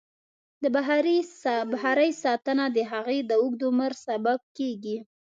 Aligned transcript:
د 0.63 0.65
بخارۍ 1.71 2.09
ساتنه 2.23 2.65
د 2.75 2.79
هغې 2.91 3.19
د 3.29 3.31
اوږد 3.41 3.61
عمر 3.69 3.91
سبب 4.07 4.39
کېږي. 4.57 4.97